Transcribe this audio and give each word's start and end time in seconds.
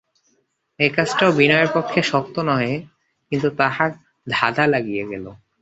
এ 0.79 0.87
কাজটাও 0.95 1.31
বিনয়ের 1.31 1.69
পক্ষে 1.73 1.99
শক্ত 2.03 2.35
নহে, 2.47 2.73
কিন্তু 3.31 3.47
তাহার 3.59 3.89
ধাঁধা 4.27 4.65
লাগিয়া 4.67 5.05
গেল। 5.11 5.25